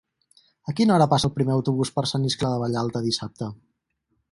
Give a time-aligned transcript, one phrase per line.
[0.71, 3.53] A quina hora passa el primer autobús per Sant Iscle de Vallalta dissabte?